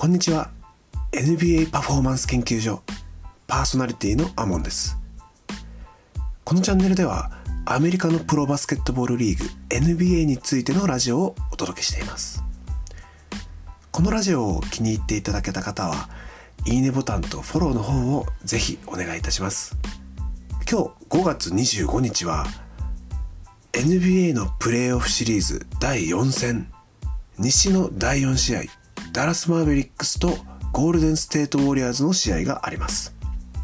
[0.00, 0.48] こんにちは。
[1.12, 2.82] NBA パフォーマンス研究所
[3.46, 4.96] パーソナリティのアモンです。
[6.42, 7.30] このチャンネルでは
[7.66, 12.42] アメリカのプロバスケットボールリーグ NBA についてのラジオをお届けしています。
[13.90, 16.08] このラジオを気に入っていただけた方は
[16.64, 19.76] いいねボタンとフォローの方をぜひお願いいたします。
[20.66, 22.46] 今日5月25日は
[23.72, 26.72] NBA のプレーオフシリーズ第4戦
[27.36, 28.79] 西の第4試合
[29.12, 30.38] ダラス・マーベリックスと
[30.72, 33.16] ゴールデン・ステート・ウォリアーズの試合があります。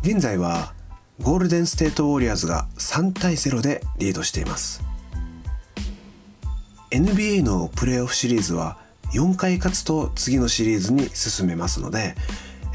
[0.02, 0.74] 現在は
[1.22, 4.82] ゴールデン・ステート・ウォリアーズが3対0でリードしています。
[6.90, 8.78] NBA のプレーオフシリーズは
[9.12, 12.16] 4回勝つと次のシリーズに進めますので、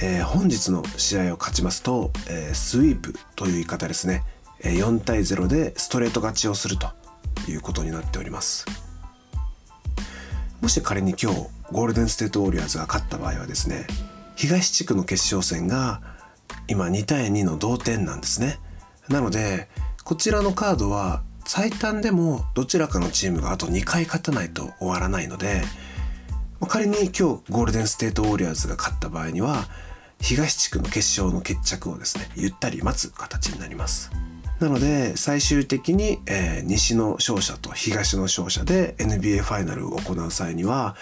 [0.02, 4.24] えー、本日の試合を勝ちますと、えー、スイープという言い方ですね。
[4.62, 6.88] 4対0でストレート勝ちをすると
[7.50, 8.66] いうことになっております。
[10.62, 13.88] もし仮に今日ゴールデンステートウォリアーズが勝った場合はですね
[14.36, 16.02] 東地区の決勝戦が
[16.68, 18.60] 今2対2の同点なんですね。
[19.10, 19.68] なので
[20.04, 25.64] こちらのカードは最短でもどちらかのチームがあと2回勝たないと終わらないので
[26.68, 29.66] 仮に今日ゴールデンステートウォリアーズが勝った場合には
[30.22, 34.12] 東地区の決勝の決着をですねゆったり待つ形になります。
[34.62, 40.96] なので最終的に、えー、西の勝者と東の勝者で NBA ファイナルを行う際には、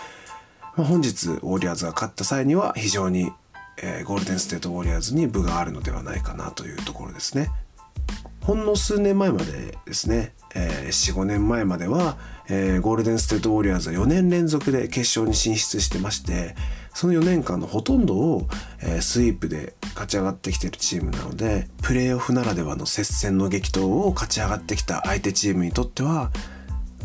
[0.77, 3.33] まあ、本日ウォリアーズが勝った際には非常に、
[3.83, 7.51] えー、ゴールデンステートウォリアーズに分があるのではないかなというところですね。
[8.41, 16.55] ほんの数年前までですね、えー、45年前までは、えー、ゴールデンステートウォリアーズは4年連続で決勝に進出してまして
[16.93, 18.47] その4年間のほとんどを、
[18.81, 26.31] え、スイープで勝ち上がってきてるチームなのでプレーオフならではの接戦の激闘を勝ち上がってきた相手チームにとっては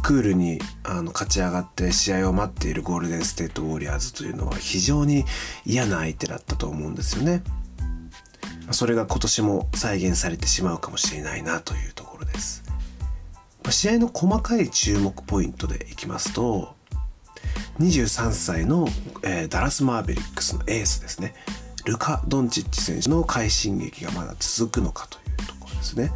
[0.02, 5.24] クールにあの勝ち上がって試合を待っているゴールデンステートウォリアーズというのは非常に
[5.64, 7.42] 嫌な相手だったと思うんですよね。
[8.70, 12.62] それが今年も再現されてしまうかもしれないなというところです。
[13.70, 16.73] 試合の細かい注目ポイントでいきますと
[17.80, 18.86] 23歳の、
[19.22, 21.34] えー、ダラス・マーベリックスのエースですね
[21.84, 26.12] ルカ・ドンチッチ選手の快進撃がまだ続くのかというところですね。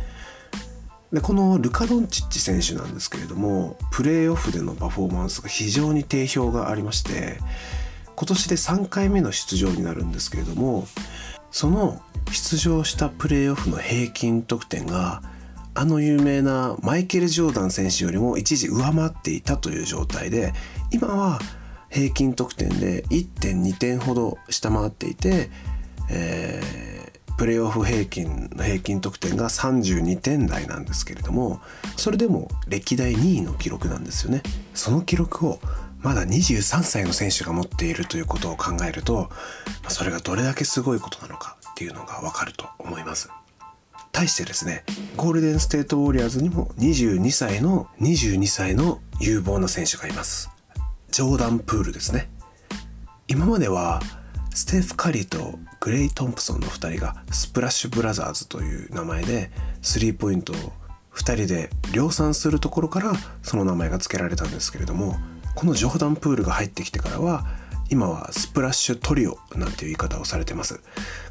[1.12, 7.38] でこのルカ・ドンチッチ選手なんですけれどもプレーオフでのパフォーマンスが非常に定評がありまして
[8.14, 10.86] 今年で3回目の出場になるんですけれども
[11.50, 15.22] その出場したプレーオフの平均得点が
[15.78, 20.53] あの有名なマイケル・ジョーダン選手よりも一時上回っていたという状態で
[20.91, 21.39] 今は
[21.89, 25.50] 平均得点で1.2点ほど下回っていて、
[26.11, 31.61] えー、プレーオフ平均の平均得点が32点台なんですけれども
[31.97, 34.43] それでも歴代2位の記録なんですよね。
[34.75, 35.60] その記録を
[36.00, 39.31] まだ23歳の選手が持っているということを考えると
[39.87, 43.31] それがどれだけすごいことなのかっていうのがわかると思います。
[44.18, 44.82] 対してですね
[45.16, 50.50] ゴールデンステートウォリアーズにも22歳の22歳の有望な選手がいます。
[51.12, 52.28] ジョーダン・プールですね。
[53.28, 54.00] 今までは
[54.52, 59.52] ステフ・カリーとグレイ・トンプソンの2人がスプラッシュ・ブラザーズという名前で
[59.82, 60.56] スリーポイントを
[61.14, 63.12] 2人で量産するところから
[63.42, 65.14] その名前が付けられたんですけれども
[65.54, 67.46] このジョーダン・プールが入ってきてからは
[67.88, 70.80] 今はスプラッシュトリオなんていう言い方をされてます。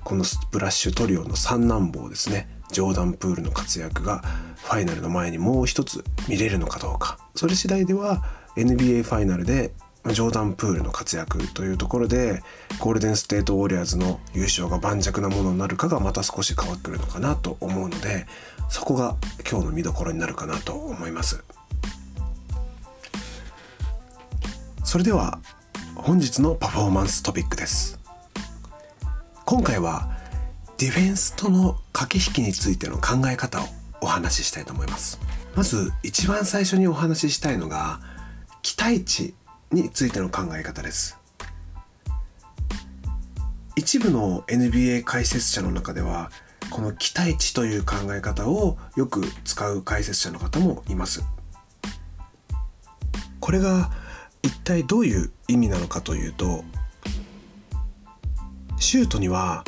[0.05, 2.56] このスプラッシュトリオの三男坊ですね。
[2.71, 4.19] ジョーダン・プールの活躍が
[4.57, 7.17] ファイナルの前にもう一つ見れるのかどうか。
[7.35, 8.23] それ次第では
[8.55, 9.71] NBA ファイナルで
[10.05, 12.41] ジョーダン・プールの活躍というところで
[12.79, 18.25] ゴールデン・ステート・ウォリアーズの優勝が盤石なものになるかがまた少し変わってくるのかなと思うので
[18.69, 19.15] そこが
[19.49, 21.43] 今日の見どころになるかなと思います。
[24.83, 25.39] それでは
[25.95, 27.99] 本日のパフォーマンストピックです。
[29.45, 30.16] 今回は
[30.77, 33.65] ディフェンスとの駆け引きについての考え方を
[33.99, 35.19] お話ししたいと思います。
[35.55, 37.99] まず一番最初にお話ししたいのが
[38.61, 39.33] 期待値
[39.71, 41.17] についての考え方です。
[43.75, 46.29] 一部の NBA 解説者の中では
[46.69, 51.23] この期待値という考え方をよく使う解説者の方もいます。
[53.39, 53.89] これが
[54.43, 56.63] 一体どういう意味なのかというと
[58.77, 59.63] シュートには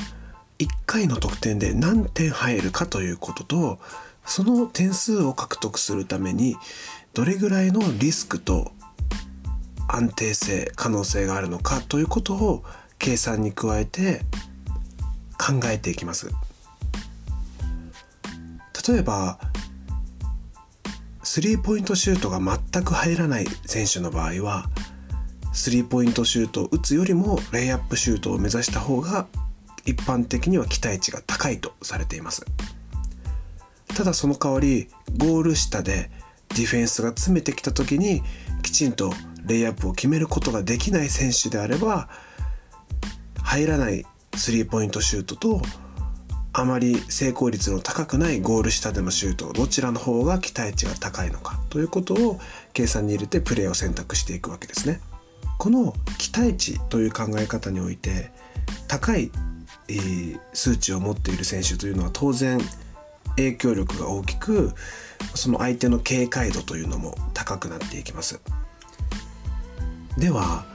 [0.59, 3.79] 1回の得点で何点入るかということと
[4.25, 6.55] その点数を獲得するために
[7.13, 8.71] どれぐらいのリスクと
[9.87, 12.63] 安定性可能性があるのかということを
[12.99, 14.21] 計算に加えて
[15.37, 16.29] 考えていきます。
[18.87, 19.39] 例えば
[21.23, 24.69] スリーポイントシュートが全く入らない選手の場合は
[25.53, 29.27] スリーポイントシュートを打つよりもレイアップシュートを目指した方が
[29.89, 32.45] 一般的には期待値が高いとされています
[33.95, 34.87] ただその代わり
[35.17, 36.11] ゴール下で
[36.49, 38.21] ディフェンスが詰めてきた時に
[38.61, 39.11] きちんと
[39.45, 42.09] レイアップを決めることができない選手であれば
[43.41, 44.05] 入らない
[44.35, 45.61] スリーポイントシュートと
[46.53, 52.39] あまり成功率の高くないゴール下でのシュートどちらの方が期待値が高いのかということを
[52.73, 54.99] 計算に入れてプレーを選択していくわけですね。
[55.57, 58.31] この期待値という考え方において
[58.87, 59.31] 高い、
[60.53, 62.59] 数値を持っている選手というのは当然
[63.35, 64.71] 影響力が大きく
[65.35, 68.39] その相手の警戒度というのも高くなっていきます。
[70.17, 70.65] では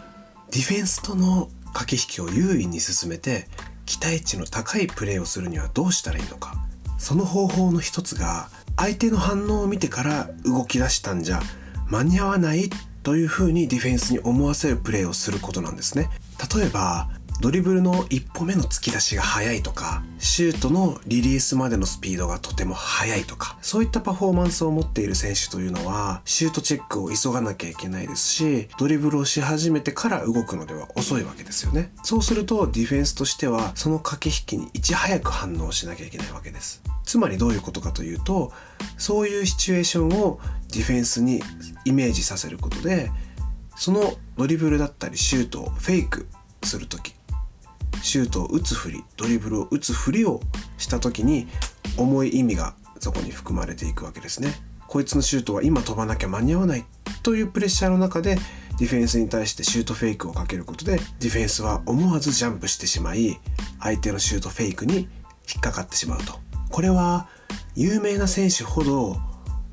[0.51, 3.49] ディフェンスとの駆け引きを優位に進めて
[3.85, 6.55] 期待値の高いプレーをするにはどうしたらいいのか。
[6.99, 11.43] その方法の一つが相手の反応を見てから動き出したんじゃ
[11.89, 12.71] 間に合わない
[13.03, 16.09] というふうにディフェンスに思わせるプレーをすることなんですね。
[16.57, 17.11] 例えば
[17.41, 31.93] ドリブルの一歩目の突き出しが速いとかシュートのリリースまでのスピードがとても速いとかそういったパフォーマンスを持っている選手というのはシュートチェックを急がなきゃいけないですしドリブルをし始めてから動くのでは遅いわけですよね。
[32.03, 36.83] そうするとディフェンスとしてはその駆け引きにいち早く反応しなきゃいけないわけです。
[37.05, 38.53] つまりどういうことかというと
[38.97, 40.41] そういうシチュエーションを
[40.73, 41.43] ディフェンスに
[41.85, 43.11] イメージさせることで
[43.77, 46.27] そのドリブルだったりシュートをフェイク
[46.63, 47.14] する時
[48.03, 50.41] シュートを打つふりドリブルを打つふりを
[50.79, 51.47] した時に
[51.97, 54.55] 重い意味がそこに含まれていくわけですね。
[54.87, 56.85] こいつのシュートは今飛ばなきゃ間に合わない
[57.23, 58.37] というプレッシャーの中で
[58.79, 63.41] ディフェンスに対してシュートフェイクをかけることでディフェンスは思わずジャンプしてしまい
[63.81, 65.07] 相手のシュートフェイクに引
[65.59, 66.35] っかかってしまうと
[66.71, 67.29] これは
[67.75, 69.17] 有名な選手ほど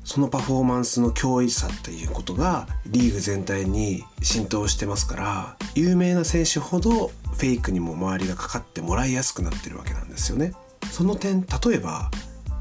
[0.04, 10.52] そのパフォーマンスの脅威さっていうことがリーグ全体に浸透してますから有名な選手ほどフェイクにも周りがかかってもらいやすくなってるわけなんですよね。
[10.90, 12.10] その点例えば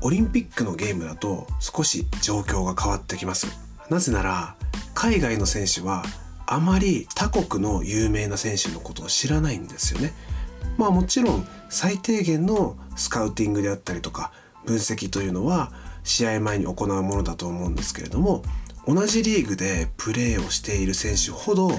[0.02, 3.48] オリンピックのゲームだと少し状況が変わってきます。
[3.90, 4.56] なぜなら
[4.94, 6.04] 海外の選手は
[6.46, 10.14] あまり他国の有名な選手のことを知らないんですよね。
[10.78, 14.32] まあもちろん最低限のスカウティングであったりとか
[14.66, 15.72] 分析というのは
[16.04, 18.44] 試合前に行うものだと思うんですけれども
[18.88, 21.72] 同じリーグでプレーをしている選手ほど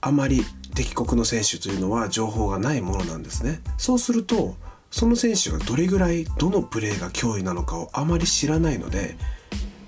[0.00, 0.44] あまり
[0.74, 3.60] 敵国の選手というのは情報がないものなんですね。
[3.76, 4.56] そうすると
[4.90, 9.16] その選手がどれぐらいどのプレーが脅威なのかをあまり知らないので、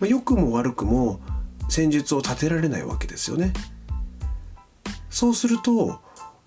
[0.01, 1.21] まあ、良くも悪くも
[1.69, 3.53] 戦術を立てられないわけですよね。
[5.11, 6.01] そうすると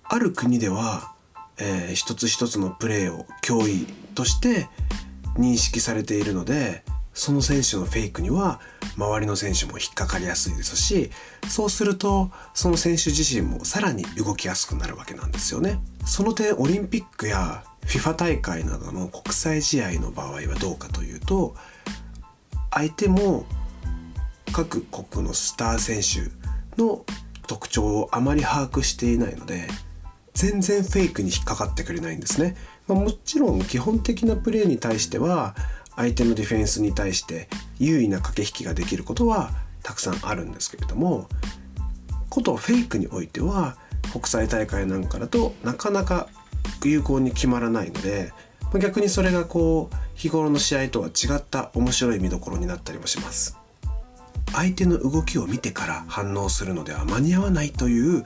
[0.03, 1.13] ある国では、
[1.57, 4.69] えー、一つ一つのプレーを脅威として
[5.35, 6.83] 認識されているので
[7.15, 8.59] その選手のフェイクには
[8.97, 11.09] 周りの選手も引っかかりやすいですし
[11.47, 15.79] そうするとその選手自身もさらに動きやすくなるわけなんですよね。
[16.05, 21.55] その点オリンピックや FIFA 大会などの国際試合の場合はどうかというと
[22.69, 23.45] 相手も
[24.51, 27.05] 各国のスター選手の
[27.47, 29.67] 特徴をあまり把握していないので
[30.33, 32.57] 全然フェイクに引っかかってくれないんですね。
[32.87, 35.55] まあ、もちろん基本的なプレーに対しては
[35.95, 37.47] 相手のディフェンスに対して
[37.79, 39.51] 優位な駆け引きができることは
[39.83, 41.27] たくさんあるんですけれども
[42.29, 43.77] ことフェイクにおいては
[44.11, 46.27] 国際大会なんかだとなかなか
[46.83, 48.33] 有効に決まらないので
[48.79, 53.57] 逆にそれがこう日頃の試合とは違った面白い見どころになったりもします。
[54.53, 58.25] 相手の動きを見てから反応するのでは間に合わないという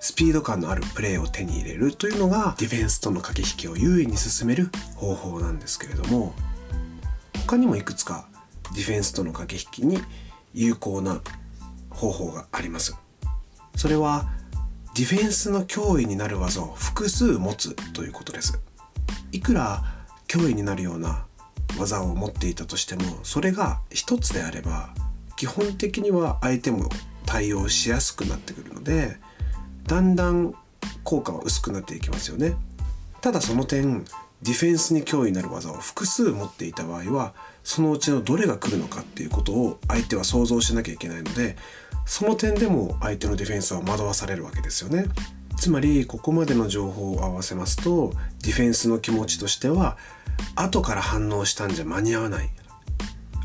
[0.00, 6.32] スピード感のあるプレーを手に入れるというのがディフェンスとの駆け引きを優位に進める方法なんですけれども
[7.48, 8.28] 他にもいくつか
[8.74, 10.02] ディフェンスとの駆け引きに
[10.52, 11.22] 有効な
[11.88, 12.94] 方法があります。
[13.74, 14.28] それは
[14.94, 18.60] ディフェンスの脅威になる技を複数持つということです。
[19.32, 19.82] いくら
[20.26, 21.24] 脅威になるような
[21.78, 24.90] 技を持っていたとしてもそれが一つであれば
[25.36, 26.90] 基本的には相手も
[27.24, 29.16] 対応しやすくなってくるので
[29.86, 30.54] だんだん
[31.02, 32.56] 効果は薄くなっていきますよね。
[33.22, 34.04] ただその点
[34.42, 41.56] ディフェンスに脅威になる技を複数持っていた場合はそのうちのどれが来るのかっていうことを相手は想像しなきゃいけないので
[42.06, 45.06] その点でも相手のディフェンスは惑わされるわけですよね
[45.56, 49.98] つまりここまでの情報を合わせますとディフェンスの気持ちとしては
[50.54, 52.48] 後から反応したんじゃ間に合わない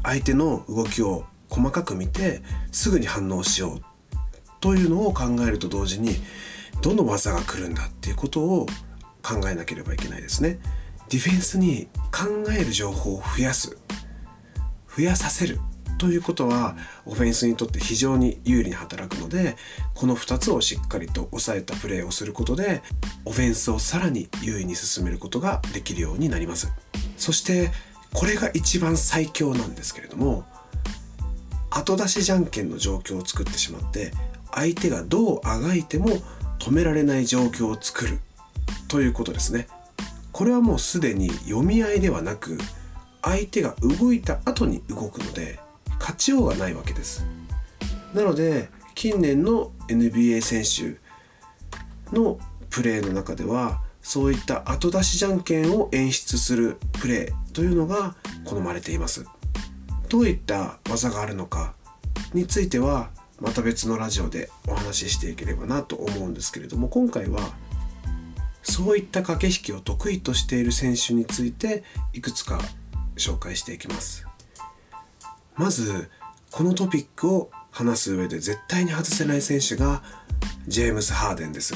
[0.03, 3.81] 相手の動きを細かく見てすぐに反応しよう
[4.59, 6.15] というのを考えると同時に
[6.81, 8.67] どの技が来るんだっていうことを
[9.21, 10.59] 考えなければいけないですね。
[11.13, 13.77] ディフェンスに考える情報を増やす。
[14.97, 15.59] 増やさせる。
[15.99, 19.55] ということはオフェンスにとって非常に有利に働くので
[19.93, 22.81] この2つをしっかりと抑えたプレーをすることで
[23.25, 26.73] オフェンスをさらに優位に進めることができるようになります。
[27.15, 27.69] そして
[28.11, 30.45] これが一番最強なんですけれども
[31.69, 34.13] 後出しじゃんけんの状況を作ってしまって
[34.51, 36.07] 相手がどうあがいても
[36.57, 38.19] 止められない状況を作る。
[38.87, 39.67] ということですね。
[40.33, 42.57] これはもうすでに読み合いではなく
[43.21, 45.59] 相手が動いた後に動くので
[45.99, 47.25] 勝ちようがないわけです。
[48.13, 50.99] なので近年の NBA 選手
[52.15, 59.25] のプレーの中ではそういった後出しじゃんけんを演出するプレーというのが好まれています。
[60.09, 61.73] どういった技があるのか
[62.33, 63.09] については
[63.39, 67.39] また別のラジオでお話ししていければなと思うんですけれども今回は
[68.63, 72.59] そういった駆け引きを得意としている選手についていくつか
[73.15, 74.25] 紹介していきます。
[75.55, 76.09] まず
[76.49, 80.03] このトピックを話す上で絶対に外せない選手が
[80.67, 81.75] ジェームス・ハーデンです。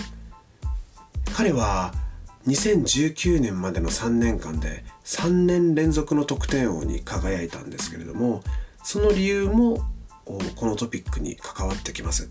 [1.36, 1.94] 彼は
[2.48, 8.41] 2019年までの3年間で3年連続の得点王に輝いたんですけれども
[8.84, 9.86] その理由も
[10.24, 12.29] このトピックに関わってきます。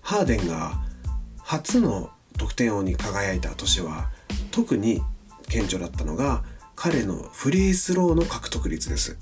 [0.00, 0.82] ハーデンが
[1.38, 4.10] 初の得点王に輝いた年は
[4.50, 5.02] 特に
[5.48, 6.42] 顕著だったのが
[6.76, 9.18] 彼のフリースローの獲得率です。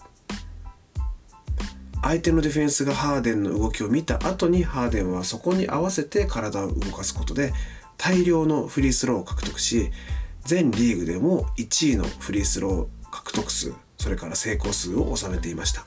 [2.03, 7.53] 相手のディフェンスがハーデンの動きを見た後にハーデンはそこに合わせて体を動かすことで
[7.97, 9.93] 大量のフリースローを獲得し
[10.41, 15.87] 全リーグでも1位のフリースロー獲得数それから成功数を収めていました。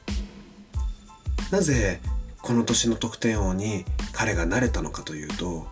[1.51, 1.99] なぜ
[2.41, 5.67] この年の得点王に彼が慣れたのかというと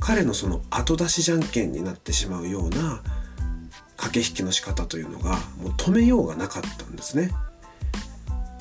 [0.00, 3.02] 彼のその後出しじゃんけんになってしまうような
[3.96, 7.30] 駆け引きの仕方というのがもう止めようがなかったんですね。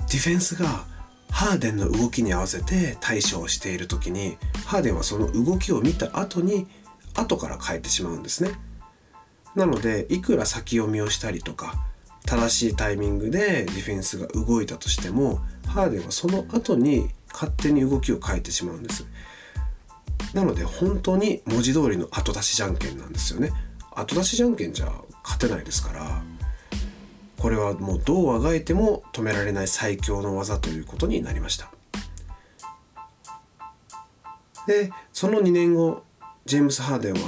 [0.10, 0.86] ディフェンスが
[1.30, 6.68] ハーデンの動きに合わせて対処をしている時にハーデンはその動きを見た後に
[7.14, 8.52] 後から変えてしまうんですね。
[9.56, 11.76] なのでいくら先読みをしたりとか
[12.26, 19.06] 正しいタイミングでディフェンスが動いたとしてもハーデンはその後に勝手に動きを変えてしまうんです。
[20.34, 23.52] なので本当に文字通りの後出しじゃんけんなんですよね。
[23.96, 24.92] 後出しじゃんけんじゃ
[25.24, 26.24] 勝てないですから
[27.38, 31.72] これはもうどうあがいても止められない最強の技ということになりました。
[34.68, 36.04] でその2年後
[36.46, 37.20] ジェームス・ハーデンは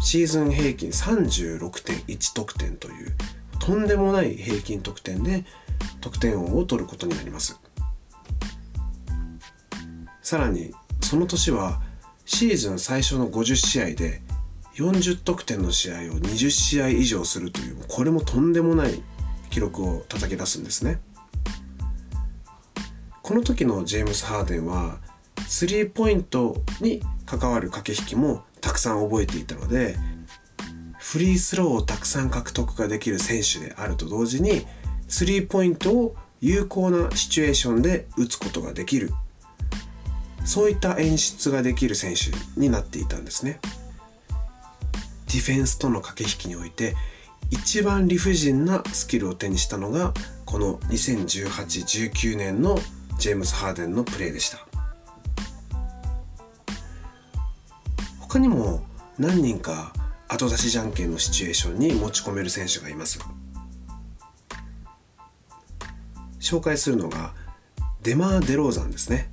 [0.00, 3.16] シーズン平均36.1得点という
[3.58, 5.44] とんでもない平均得点で
[6.00, 7.60] 得点王を取ることになります。
[10.22, 11.82] さらにその年は
[12.30, 14.20] シーズン最初の50試合で
[14.74, 19.02] 40得点の試合を20試合以上するというこれもとんでもない
[19.48, 21.00] 記録を叩き出すんですね。
[23.22, 24.98] この時のジェームス・ハーデンは
[25.48, 29.96] スリーポイントに関わる駆け引きもたくさん覚えていたので
[30.98, 34.66] フリースローをたくさん獲得ができる選手であると同時に
[35.08, 39.12] スリーポイントを有効なシチュエーションで打つことができる。
[40.48, 43.60] そういった演出ができる選手になっていたんですね。
[45.26, 46.96] ディフェンスとの駆け引きにおいて
[47.50, 50.14] 一番理不尽なスキルを手にしたのが
[50.46, 52.78] この2018-19年の
[53.18, 54.66] ジェームス・ハーデンのプレーでした。
[58.20, 58.82] 他にも
[59.18, 59.92] 何人か
[60.28, 63.18] 後出しじゃんけんのシチュエーションに持ち込める選手がいます。
[66.40, 67.34] 紹介するのが
[68.02, 69.30] デマー・デローザンですね。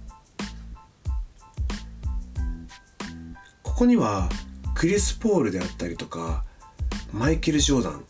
[3.75, 4.29] ここには
[4.74, 6.46] クリス・ポールであったりとか
[7.12, 8.05] マイケル・ジョーダン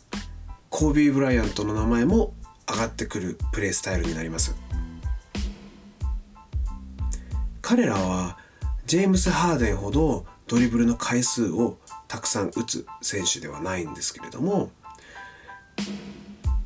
[0.70, 2.34] コービー・ブライアントの名前も
[2.70, 4.54] 上がってくるプレースタイルになります。
[7.62, 8.38] 彼らは
[8.86, 14.70] ジェームス・ハーデンほどドリブルの回数をたくさん打つ選手ではないんですけれども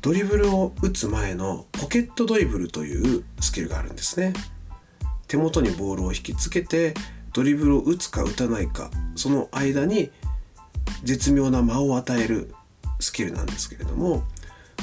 [0.01, 4.33] ドリブルを打つ前のポケットドリブルというスキルがあるんですね。
[5.27, 6.93] 手元にボールを引きつけて
[7.33, 10.11] ドリブルを打つか打たないかその間に
[11.03, 12.53] 絶妙な間を与える
[12.99, 14.23] スキルなんですけれども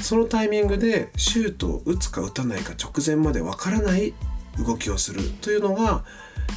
[0.01, 4.13] そのタイミングでシュートを打つか打たないか直前までわからない
[4.57, 6.03] 動きをするというのが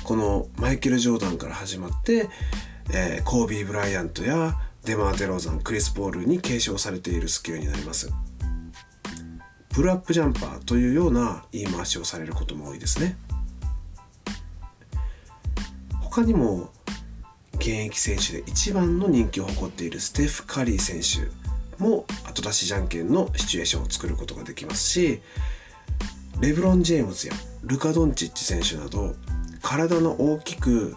[0.05, 2.29] このマイケル・ジョーダンから始まって、
[2.93, 8.13] えー、コービー・ブライアントやデマー・デローザンクリス・ポールに継承されているスキルになります。
[9.73, 13.17] プルアップジャンパーというような言い回しをされることも多いですね。
[16.15, 16.69] 他にも
[17.55, 25.23] 現役選手で一番の人気を誇っているステフ・カリー選手も後出しじゃんけんのシチュエーションを作ることができますし
[26.39, 29.15] レブロン・ジェームズやルカ・ドンチッチ選手など
[29.63, 30.97] 体の大きく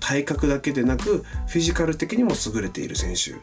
[0.00, 1.18] 体格だけでなく
[1.48, 3.34] フィジカル的にも優れている選手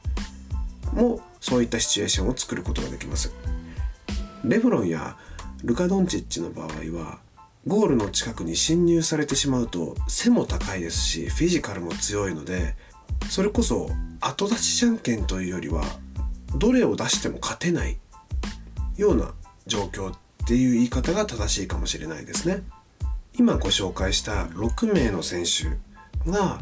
[1.00, 3.32] もそういったシチュエーションを作ることができます。
[4.44, 5.16] レブロンや
[5.64, 7.20] ルカ・ドンチッチの場合は
[7.68, 12.76] ゴールの近くに侵入されてしまうと背も高いですしフィジカルも強いので
[13.30, 13.90] それこそ
[14.22, 15.84] 後出しじゃんけんというよりは
[16.58, 17.98] どれを出しても勝てない
[18.98, 19.34] ような
[19.66, 20.18] 状況っ
[20.48, 22.62] ていう言い方が正しいかもしれないですね。
[23.38, 26.62] 今ご紹介した6名の選手が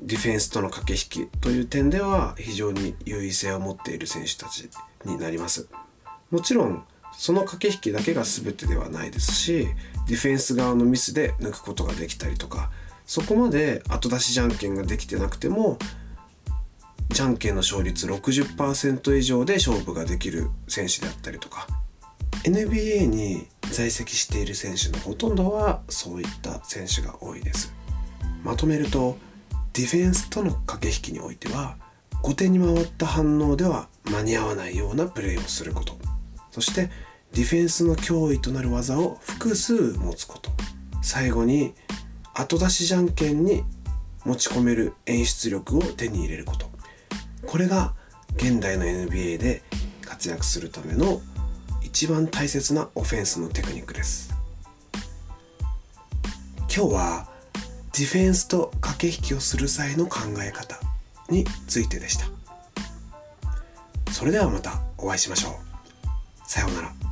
[0.00, 4.68] ディフェンスとの駆け引きという点では非常に優位性を持っている選手たち
[5.04, 5.68] になります。
[6.30, 6.84] もちろん
[7.16, 9.68] その駆け引きだけが全てではないですし
[10.06, 12.70] ディフェンス側のミスで抜くことができたりとか
[13.06, 15.78] そこまで後出しじゃんけんができてなくても
[17.10, 21.68] じゃんけんの勝率60%以上で勝負ができる選手であったりとか
[22.44, 27.72] NBA に在籍している選手のほとんどはそういった選手が多いです。
[28.42, 29.16] まとめると
[29.72, 31.76] ディフェンスとの駆け引きにおいては
[32.22, 35.96] 後手に回った反応では間に合わないようなプレーをすること。
[36.50, 36.90] そして
[37.34, 40.52] ディフェンスの脅威となる技を複数持つこと。
[41.02, 41.74] 最後に
[42.32, 43.64] 後出しじゃんけんに
[44.24, 46.70] 持ち込める演出力を手に入れること。
[47.44, 47.92] これが
[48.36, 49.62] 現代の NBA で
[50.02, 51.20] 活躍するための
[51.82, 54.32] 一番大切なオフェンスのテクニックです。
[56.74, 57.28] 今日は
[57.92, 60.78] ディフェンスと駆け引きをする際の考え方
[61.28, 62.26] についてでした。
[64.12, 65.54] それではまたお会いしましょう。
[66.48, 67.03] さようなら。